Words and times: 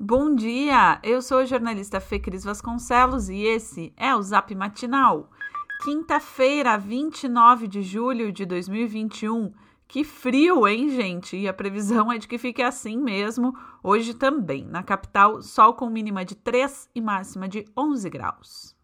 Bom 0.00 0.32
dia! 0.32 1.00
Eu 1.02 1.20
sou 1.20 1.38
a 1.38 1.44
jornalista 1.44 1.98
Fê 1.98 2.20
Cris 2.20 2.44
Vasconcelos 2.44 3.28
e 3.28 3.42
esse 3.42 3.92
é 3.96 4.14
o 4.14 4.22
Zap 4.22 4.54
Matinal. 4.54 5.28
Quinta-feira, 5.82 6.78
29 6.78 7.66
de 7.66 7.82
julho 7.82 8.30
de 8.30 8.46
2021. 8.46 9.52
Que 9.88 10.04
frio, 10.04 10.68
hein, 10.68 10.88
gente? 10.90 11.36
E 11.36 11.48
a 11.48 11.52
previsão 11.52 12.12
é 12.12 12.18
de 12.18 12.28
que 12.28 12.38
fique 12.38 12.62
assim 12.62 12.96
mesmo 12.96 13.52
hoje 13.82 14.14
também. 14.14 14.64
Na 14.64 14.84
capital, 14.84 15.42
sol 15.42 15.74
com 15.74 15.90
mínima 15.90 16.24
de 16.24 16.36
3 16.36 16.88
e 16.94 17.00
máxima 17.00 17.48
de 17.48 17.64
11 17.76 18.08
graus. 18.08 18.76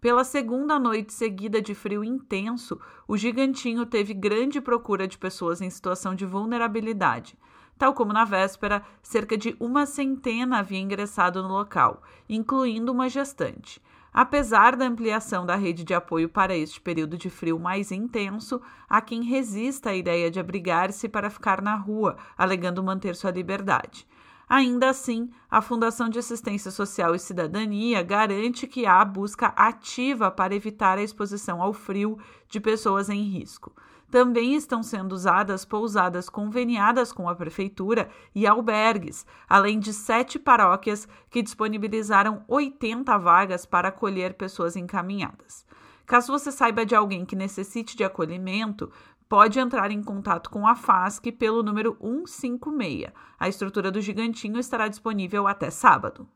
Pela 0.00 0.24
segunda 0.24 0.76
noite 0.76 1.12
seguida 1.12 1.62
de 1.62 1.72
frio 1.72 2.02
intenso, 2.02 2.80
o 3.06 3.16
gigantinho 3.16 3.86
teve 3.86 4.12
grande 4.12 4.60
procura 4.60 5.06
de 5.06 5.16
pessoas 5.16 5.60
em 5.60 5.70
situação 5.70 6.16
de 6.16 6.26
vulnerabilidade. 6.26 7.38
Tal 7.78 7.94
como 7.94 8.12
na 8.12 8.24
véspera, 8.24 8.82
cerca 9.02 9.36
de 9.36 9.56
uma 9.58 9.86
centena 9.86 10.58
havia 10.58 10.78
ingressado 10.78 11.42
no 11.42 11.48
local, 11.48 12.02
incluindo 12.28 12.92
uma 12.92 13.08
gestante. 13.08 13.80
Apesar 14.12 14.76
da 14.76 14.84
ampliação 14.84 15.46
da 15.46 15.56
rede 15.56 15.84
de 15.84 15.94
apoio 15.94 16.28
para 16.28 16.54
este 16.54 16.78
período 16.80 17.16
de 17.16 17.30
frio 17.30 17.58
mais 17.58 17.90
intenso, 17.90 18.60
há 18.88 19.00
quem 19.00 19.22
resista 19.22 19.90
à 19.90 19.94
ideia 19.94 20.30
de 20.30 20.38
abrigar-se 20.38 21.08
para 21.08 21.30
ficar 21.30 21.62
na 21.62 21.74
rua, 21.74 22.18
alegando 22.36 22.82
manter 22.82 23.16
sua 23.16 23.30
liberdade. 23.30 24.06
Ainda 24.46 24.90
assim, 24.90 25.30
a 25.50 25.62
Fundação 25.62 26.10
de 26.10 26.18
Assistência 26.18 26.70
Social 26.70 27.14
e 27.14 27.18
Cidadania 27.18 28.02
garante 28.02 28.66
que 28.66 28.84
há 28.84 29.02
busca 29.02 29.46
ativa 29.56 30.30
para 30.30 30.54
evitar 30.54 30.98
a 30.98 31.02
exposição 31.02 31.62
ao 31.62 31.72
frio 31.72 32.18
de 32.50 32.60
pessoas 32.60 33.08
em 33.08 33.22
risco. 33.22 33.72
Também 34.12 34.54
estão 34.54 34.82
sendo 34.82 35.14
usadas 35.14 35.64
pousadas 35.64 36.28
conveniadas 36.28 37.14
com 37.14 37.30
a 37.30 37.34
Prefeitura 37.34 38.10
e 38.34 38.46
albergues, 38.46 39.24
além 39.48 39.80
de 39.80 39.90
sete 39.90 40.38
paróquias 40.38 41.08
que 41.30 41.40
disponibilizaram 41.40 42.44
80 42.46 43.16
vagas 43.16 43.64
para 43.64 43.88
acolher 43.88 44.34
pessoas 44.34 44.76
encaminhadas. 44.76 45.64
Caso 46.04 46.30
você 46.30 46.52
saiba 46.52 46.84
de 46.84 46.94
alguém 46.94 47.24
que 47.24 47.34
necessite 47.34 47.96
de 47.96 48.04
acolhimento, 48.04 48.92
pode 49.30 49.58
entrar 49.58 49.90
em 49.90 50.02
contato 50.02 50.50
com 50.50 50.66
a 50.66 50.74
FASC 50.74 51.32
pelo 51.32 51.62
número 51.62 51.96
156. 51.98 53.10
A 53.40 53.48
estrutura 53.48 53.90
do 53.90 54.02
Gigantinho 54.02 54.58
estará 54.58 54.88
disponível 54.88 55.48
até 55.48 55.70
sábado. 55.70 56.28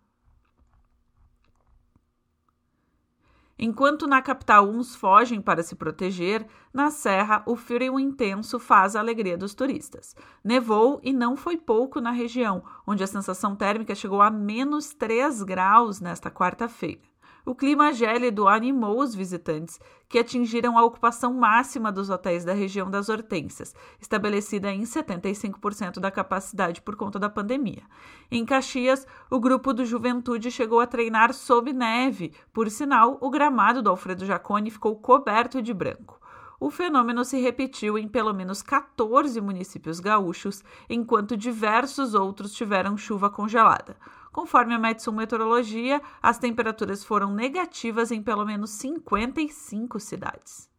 Enquanto 3.58 4.06
na 4.06 4.20
capital 4.20 4.68
uns 4.68 4.94
fogem 4.94 5.40
para 5.40 5.62
se 5.62 5.74
proteger, 5.74 6.46
na 6.74 6.90
Serra 6.90 7.42
o 7.46 7.56
frio 7.56 7.98
intenso 7.98 8.58
faz 8.58 8.94
a 8.94 9.00
alegria 9.00 9.38
dos 9.38 9.54
turistas. 9.54 10.14
Nevou 10.44 11.00
e 11.02 11.12
não 11.12 11.36
foi 11.36 11.56
pouco 11.56 12.00
na 12.00 12.10
região, 12.10 12.62
onde 12.86 13.02
a 13.02 13.06
sensação 13.06 13.56
térmica 13.56 13.94
chegou 13.94 14.20
a 14.20 14.30
menos 14.30 14.92
3 14.92 15.42
graus 15.42 16.00
nesta 16.00 16.30
quarta-feira. 16.30 17.16
O 17.47 17.55
clima 17.55 17.92
gélido 17.92 18.48
animou 18.48 18.98
os 18.98 19.14
visitantes, 19.14 19.78
que 20.08 20.19
atingiram 20.19 20.77
a 20.77 20.84
ocupação 20.84 21.33
máxima 21.33 21.92
dos 21.92 22.11
hotéis 22.11 22.44
da 22.44 22.53
região 22.53 22.91
das 22.91 23.08
Hortênsias, 23.08 23.72
estabelecida 24.00 24.72
em 24.72 24.83
75% 24.83 26.00
da 26.00 26.11
capacidade 26.11 26.83
por 26.83 26.97
conta 26.97 27.20
da 27.20 27.30
pandemia. 27.30 27.84
Em 28.33 28.44
Caxias, 28.44 29.06
o 29.30 29.38
grupo 29.38 29.72
do 29.72 29.84
Juventude 29.84 30.50
chegou 30.50 30.80
a 30.80 30.88
treinar 30.88 31.33
sob 31.33 31.72
neve, 31.72 32.33
por 32.53 32.69
sinal, 32.69 33.16
o 33.20 33.30
gramado 33.30 33.81
do 33.81 33.91
Alfredo 33.91 34.27
Jaconi 34.27 34.69
ficou 34.69 34.97
coberto 34.97 35.62
de 35.62 35.72
branco. 35.72 36.16
O 36.58 36.70
fenômeno 36.70 37.24
se 37.24 37.38
repetiu 37.38 37.98
em 37.98 38.08
pelo 38.08 38.32
menos 38.32 38.62
14 38.62 39.40
municípios 39.40 40.00
gaúchos, 40.00 40.64
enquanto 40.88 41.36
diversos 41.36 42.14
outros 42.14 42.52
tiveram 42.52 42.96
chuva 42.96 43.28
congelada. 43.28 43.96
Conforme 44.32 44.74
a 44.74 44.78
Metsun 44.78 45.12
Meteorologia, 45.12 46.00
as 46.22 46.38
temperaturas 46.38 47.04
foram 47.04 47.34
negativas 47.34 48.10
em 48.10 48.22
pelo 48.22 48.44
menos 48.44 48.70
55 48.70 50.00
cidades. 50.00 50.74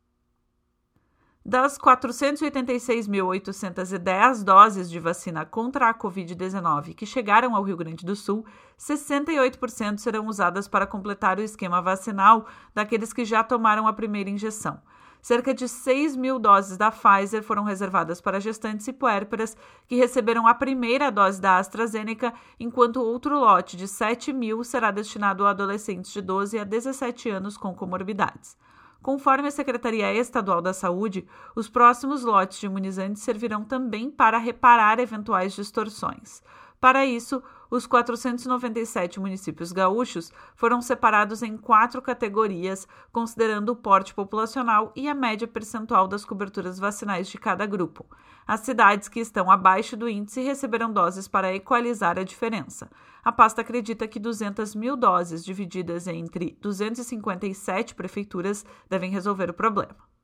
Das 1.50 1.78
486.810 1.78 4.44
doses 4.44 4.90
de 4.90 5.00
vacina 5.00 5.46
contra 5.46 5.90
a 5.90 5.94
Covid-19 5.94 6.94
que 6.94 7.06
chegaram 7.06 7.56
ao 7.56 7.63
Rio 7.63 7.78
Grande 7.78 8.06
do 8.06 8.18
Sul, 8.18 8.46
68% 8.78 10.00
serão 10.00 10.28
usadas 10.28 10.68
para 10.68 10.85
completar 10.85 11.40
o 11.40 11.41
esquema 11.41 11.81
vacinal 11.81 12.46
daqueles 12.75 13.13
que 13.13 13.23
já 13.23 13.46
tomaram 13.46 13.88
a 13.88 13.94
primeira 13.94 14.29
injeção. 14.29 14.81
Cerca 15.22 15.53
de 15.53 15.67
6 15.67 16.16
mil 16.16 16.39
doses 16.39 16.78
da 16.78 16.91
Pfizer 16.91 17.44
foram 17.44 17.63
reservadas 17.63 18.22
para 18.22 18.39
gestantes 18.39 18.88
e 18.88 18.94
puérperas 18.94 19.57
que 19.88 19.95
receberam 19.95 20.47
a 20.47 20.53
primeira 20.53 21.11
dose 21.11 21.41
da 21.41 21.57
AstraZeneca, 21.57 22.33
enquanto 22.59 23.01
outro 23.01 23.38
lote 23.39 23.75
de 23.75 23.88
7 23.88 24.31
mil 24.31 24.63
será 24.63 24.91
destinado 24.91 25.45
a 25.45 25.50
adolescentes 25.50 26.11
de 26.11 26.22
12 26.22 26.59
a 26.59 26.63
17 26.63 27.29
anos 27.29 27.57
com 27.57 27.73
comorbidades. 27.73 28.57
Conforme 29.01 29.47
a 29.47 29.51
Secretaria 29.51 30.13
Estadual 30.13 30.61
da 30.61 30.73
Saúde, 30.73 31.28
os 31.55 31.69
próximos 31.69 32.23
lotes 32.23 32.59
de 32.59 32.66
imunizantes 32.66 33.22
servirão 33.22 33.63
também 33.63 34.09
para 34.09 34.38
reparar 34.38 34.99
eventuais 34.99 35.53
distorções. 35.53 36.41
Para 36.80 37.06
isso, 37.06 37.42
os 37.72 37.88
497 37.88 39.20
municípios 39.20 39.72
gaúchos 39.72 40.32
foram 40.56 40.80
separados 40.80 41.42
em 41.42 41.58
quatro 41.58 42.02
categorias, 42.02 42.88
considerando 43.12 43.70
o 43.70 43.76
porte 43.76 44.14
populacional 44.14 44.92
e 44.96 45.10
a 45.10 45.16
média 45.16 45.48
percentual 45.48 46.08
das 46.08 46.24
coberturas 46.24 46.78
vacinais 46.78 47.28
de 47.28 47.40
cada 47.40 47.66
grupo. 47.66 48.06
As 48.46 48.60
cidades 48.62 49.10
que 49.10 49.20
estão 49.20 49.50
abaixo 49.50 49.98
do 49.98 50.08
índice 50.08 50.42
receberão 50.42 50.94
doses 50.94 51.28
para 51.28 51.54
equalizar 51.54 52.18
a 52.20 52.24
diferença. 52.24 52.90
A 53.24 53.32
pasta 53.32 53.62
acredita 53.62 54.08
que 54.08 54.20
200 54.20 54.76
mil 54.76 54.96
doses 54.96 55.44
divididas 55.44 56.08
entre 56.08 56.58
257 56.62 57.96
prefeituras 57.96 58.64
devem 58.88 59.09
resolver 59.09 59.50
o 59.50 59.54
problema. 59.54 60.16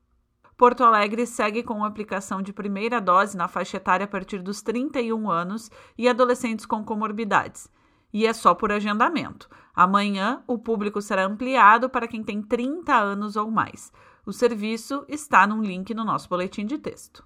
Porto 0.56 0.84
Alegre 0.84 1.26
segue 1.26 1.62
com 1.62 1.84
aplicação 1.84 2.40
de 2.40 2.52
primeira 2.52 3.00
dose 3.00 3.36
na 3.36 3.48
faixa 3.48 3.76
etária 3.76 4.04
a 4.04 4.08
partir 4.08 4.40
dos 4.40 4.62
31 4.62 5.30
anos 5.30 5.70
e 5.98 6.08
adolescentes 6.08 6.64
com 6.64 6.84
comorbidades. 6.84 7.68
E 8.12 8.24
é 8.26 8.32
só 8.32 8.54
por 8.54 8.70
agendamento. 8.70 9.48
Amanhã, 9.74 10.44
o 10.46 10.56
público 10.56 11.02
será 11.02 11.24
ampliado 11.24 11.90
para 11.90 12.06
quem 12.06 12.22
tem 12.22 12.40
30 12.40 12.94
anos 12.94 13.34
ou 13.34 13.50
mais. 13.50 13.92
O 14.24 14.32
serviço 14.32 15.04
está 15.08 15.46
num 15.46 15.60
link 15.60 15.92
no 15.92 16.04
nosso 16.04 16.28
boletim 16.28 16.64
de 16.64 16.78
texto. 16.78 17.24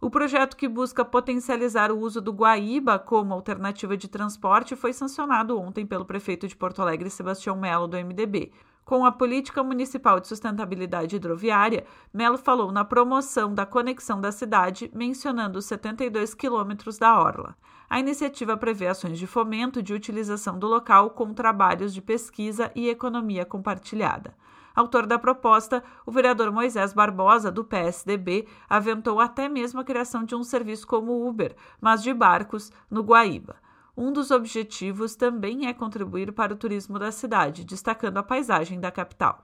O 0.00 0.08
projeto 0.08 0.56
que 0.56 0.68
busca 0.68 1.04
potencializar 1.04 1.90
o 1.90 1.98
uso 1.98 2.20
do 2.20 2.32
Guaíba 2.32 3.00
como 3.00 3.34
alternativa 3.34 3.96
de 3.96 4.06
transporte 4.06 4.76
foi 4.76 4.92
sancionado 4.92 5.58
ontem 5.58 5.84
pelo 5.84 6.04
prefeito 6.04 6.46
de 6.46 6.54
Porto 6.54 6.80
Alegre, 6.80 7.10
Sebastião 7.10 7.56
Melo, 7.56 7.88
do 7.88 7.96
MDB. 7.96 8.52
Com 8.88 9.04
a 9.04 9.12
Política 9.12 9.62
Municipal 9.62 10.18
de 10.18 10.28
Sustentabilidade 10.28 11.14
Hidroviária, 11.14 11.84
Melo 12.10 12.38
falou 12.38 12.72
na 12.72 12.86
promoção 12.86 13.52
da 13.52 13.66
conexão 13.66 14.18
da 14.18 14.32
cidade, 14.32 14.90
mencionando 14.94 15.58
os 15.58 15.66
72 15.66 16.32
quilômetros 16.32 16.96
da 16.96 17.20
Orla. 17.20 17.54
A 17.86 18.00
iniciativa 18.00 18.56
prevê 18.56 18.86
ações 18.86 19.18
de 19.18 19.26
fomento 19.26 19.82
de 19.82 19.92
utilização 19.92 20.58
do 20.58 20.66
local 20.66 21.10
com 21.10 21.34
trabalhos 21.34 21.92
de 21.92 22.00
pesquisa 22.00 22.72
e 22.74 22.88
economia 22.88 23.44
compartilhada. 23.44 24.34
Autor 24.74 25.06
da 25.06 25.18
proposta, 25.18 25.84
o 26.06 26.10
vereador 26.10 26.50
Moisés 26.50 26.94
Barbosa, 26.94 27.52
do 27.52 27.66
PSDB, 27.66 28.48
aventou 28.70 29.20
até 29.20 29.50
mesmo 29.50 29.80
a 29.80 29.84
criação 29.84 30.24
de 30.24 30.34
um 30.34 30.42
serviço 30.42 30.86
como 30.86 31.28
Uber, 31.28 31.54
mas 31.78 32.02
de 32.02 32.14
barcos, 32.14 32.72
no 32.90 33.02
Guaíba. 33.02 33.56
Um 34.00 34.12
dos 34.12 34.30
objetivos 34.30 35.16
também 35.16 35.66
é 35.66 35.74
contribuir 35.74 36.30
para 36.30 36.54
o 36.54 36.56
turismo 36.56 37.00
da 37.00 37.10
cidade, 37.10 37.64
destacando 37.64 38.18
a 38.18 38.22
paisagem 38.22 38.78
da 38.78 38.92
capital. 38.92 39.42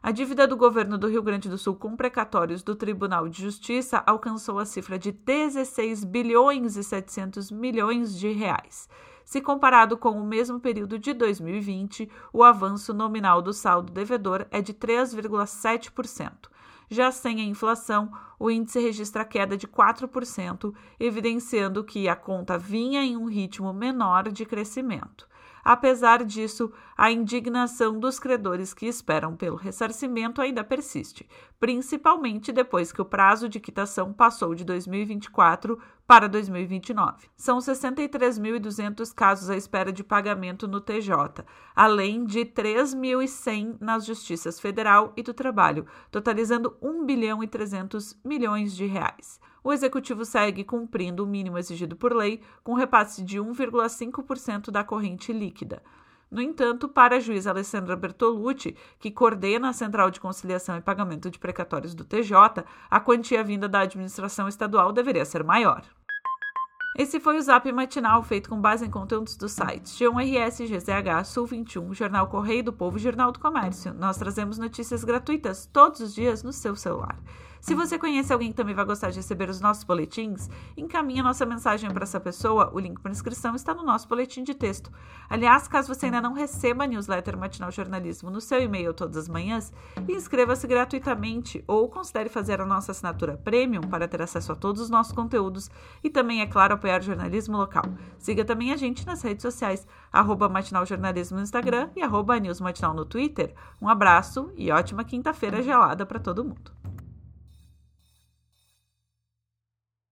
A 0.00 0.12
dívida 0.12 0.46
do 0.46 0.56
governo 0.56 0.96
do 0.96 1.08
Rio 1.08 1.24
Grande 1.24 1.48
do 1.48 1.58
Sul 1.58 1.74
com 1.74 1.96
precatórios 1.96 2.62
do 2.62 2.76
Tribunal 2.76 3.28
de 3.28 3.42
Justiça 3.42 4.00
alcançou 4.06 4.60
a 4.60 4.64
cifra 4.64 4.96
de 4.96 5.10
16 5.10 6.04
bilhões 6.04 6.76
e 6.76 6.84
700 6.84 7.50
milhões 7.50 8.16
de 8.16 8.30
reais. 8.30 8.88
Se 9.24 9.40
comparado 9.40 9.98
com 9.98 10.10
o 10.10 10.24
mesmo 10.24 10.60
período 10.60 10.96
de 10.96 11.12
2020, 11.12 12.08
o 12.32 12.44
avanço 12.44 12.94
nominal 12.94 13.42
do 13.42 13.52
saldo 13.52 13.92
devedor 13.92 14.46
é 14.52 14.62
de 14.62 14.72
3,7%. 14.72 16.48
Já 16.88 17.10
sem 17.10 17.40
a 17.40 17.44
inflação, 17.44 18.10
o 18.38 18.50
índice 18.50 18.78
registra 18.80 19.24
queda 19.24 19.56
de 19.56 19.66
4%, 19.66 20.74
evidenciando 21.00 21.82
que 21.82 22.08
a 22.08 22.14
conta 22.14 22.56
vinha 22.56 23.02
em 23.02 23.16
um 23.16 23.26
ritmo 23.26 23.72
menor 23.72 24.30
de 24.30 24.44
crescimento. 24.46 25.28
Apesar 25.68 26.24
disso, 26.24 26.72
a 26.96 27.10
indignação 27.10 27.98
dos 27.98 28.20
credores 28.20 28.72
que 28.72 28.86
esperam 28.86 29.34
pelo 29.34 29.56
ressarcimento 29.56 30.40
ainda 30.40 30.62
persiste, 30.62 31.28
principalmente 31.58 32.52
depois 32.52 32.92
que 32.92 33.02
o 33.02 33.04
prazo 33.04 33.48
de 33.48 33.58
quitação 33.58 34.12
passou 34.12 34.54
de 34.54 34.64
2024 34.64 35.76
para 36.06 36.28
2029. 36.28 37.26
São 37.36 37.58
63.200 37.58 39.12
casos 39.12 39.50
à 39.50 39.56
espera 39.56 39.92
de 39.92 40.04
pagamento 40.04 40.68
no 40.68 40.80
TJ, 40.80 41.44
além 41.74 42.24
de 42.24 42.44
3.100 42.44 43.78
nas 43.80 44.06
justiças 44.06 44.60
federal 44.60 45.12
e 45.16 45.22
do 45.24 45.34
trabalho, 45.34 45.84
totalizando 46.12 46.76
1 46.80 47.04
bilhão 47.04 47.42
e 47.42 47.48
300 47.48 48.16
milhões 48.24 48.72
de 48.76 48.86
reais. 48.86 49.40
O 49.66 49.72
executivo 49.72 50.24
segue 50.24 50.62
cumprindo 50.62 51.24
o 51.24 51.26
mínimo 51.26 51.58
exigido 51.58 51.96
por 51.96 52.14
lei, 52.14 52.40
com 52.62 52.74
repasse 52.74 53.20
de 53.24 53.40
1,5% 53.40 54.70
da 54.70 54.84
corrente 54.84 55.32
líquida. 55.32 55.82
No 56.30 56.40
entanto, 56.40 56.88
para 56.88 57.16
a 57.16 57.18
juíza 57.18 57.50
Alessandra 57.50 57.96
Bertolucci, 57.96 58.76
que 59.00 59.10
coordena 59.10 59.70
a 59.70 59.72
Central 59.72 60.08
de 60.08 60.20
Conciliação 60.20 60.76
e 60.76 60.80
Pagamento 60.80 61.28
de 61.28 61.40
Precatórios 61.40 61.96
do 61.96 62.04
TJ, 62.04 62.64
a 62.88 63.00
quantia 63.00 63.42
vinda 63.42 63.68
da 63.68 63.80
administração 63.80 64.46
estadual 64.46 64.92
deveria 64.92 65.24
ser 65.24 65.42
maior. 65.42 65.82
Esse 66.96 67.18
foi 67.18 67.36
o 67.36 67.42
Zap 67.42 67.70
Matinal, 67.72 68.22
feito 68.22 68.48
com 68.48 68.60
base 68.60 68.86
em 68.86 68.90
conteúdos 68.90 69.36
dos 69.36 69.50
sites 69.50 69.98
G1RS, 69.98 70.64
GZH, 70.68 71.24
Sul 71.24 71.44
21, 71.44 71.92
Jornal 71.92 72.28
Correio 72.28 72.62
do 72.62 72.72
Povo 72.72 72.98
e 72.98 73.00
Jornal 73.00 73.32
do 73.32 73.40
Comércio. 73.40 73.92
Nós 73.92 74.16
trazemos 74.16 74.58
notícias 74.58 75.02
gratuitas 75.02 75.66
todos 75.66 75.98
os 75.98 76.14
dias 76.14 76.44
no 76.44 76.52
seu 76.52 76.76
celular. 76.76 77.18
Se 77.66 77.74
você 77.74 77.98
conhece 77.98 78.32
alguém 78.32 78.50
que 78.50 78.56
também 78.56 78.76
vai 78.76 78.84
gostar 78.84 79.10
de 79.10 79.16
receber 79.16 79.50
os 79.50 79.60
nossos 79.60 79.82
boletins, 79.82 80.48
encaminhe 80.76 81.20
nossa 81.20 81.44
mensagem 81.44 81.90
para 81.90 82.04
essa 82.04 82.20
pessoa. 82.20 82.70
O 82.72 82.78
link 82.78 83.00
para 83.00 83.10
inscrição 83.10 83.56
está 83.56 83.74
no 83.74 83.82
nosso 83.82 84.06
boletim 84.06 84.44
de 84.44 84.54
texto. 84.54 84.88
Aliás, 85.28 85.66
caso 85.66 85.92
você 85.92 86.06
ainda 86.06 86.20
não 86.20 86.32
receba 86.32 86.84
a 86.84 86.86
newsletter 86.86 87.36
Matinal 87.36 87.72
Jornalismo 87.72 88.30
no 88.30 88.40
seu 88.40 88.62
e-mail 88.62 88.94
todas 88.94 89.16
as 89.16 89.28
manhãs, 89.28 89.72
inscreva-se 90.08 90.64
gratuitamente 90.68 91.64
ou 91.66 91.88
considere 91.88 92.28
fazer 92.28 92.60
a 92.60 92.64
nossa 92.64 92.92
assinatura 92.92 93.36
premium 93.36 93.80
para 93.80 94.06
ter 94.06 94.22
acesso 94.22 94.52
a 94.52 94.54
todos 94.54 94.80
os 94.80 94.88
nossos 94.88 95.12
conteúdos 95.12 95.68
e 96.04 96.08
também, 96.08 96.42
é 96.42 96.46
claro, 96.46 96.74
apoiar 96.74 97.00
o 97.00 97.04
jornalismo 97.04 97.56
local. 97.56 97.82
Siga 98.16 98.44
também 98.44 98.72
a 98.72 98.76
gente 98.76 99.04
nas 99.04 99.22
redes 99.22 99.42
sociais, 99.42 99.84
arroba 100.12 100.48
Matinal 100.48 100.86
Jornalismo 100.86 101.38
no 101.38 101.42
Instagram 101.42 101.90
e 101.96 102.00
arroba 102.00 102.38
News 102.38 102.60
Matinal 102.60 102.94
no 102.94 103.04
Twitter. 103.04 103.52
Um 103.82 103.88
abraço 103.88 104.52
e 104.54 104.70
ótima 104.70 105.02
quinta-feira 105.02 105.60
gelada 105.60 106.06
para 106.06 106.20
todo 106.20 106.44
mundo. 106.44 106.85